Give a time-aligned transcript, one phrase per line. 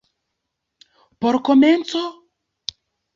[1.21, 2.01] Por komenco?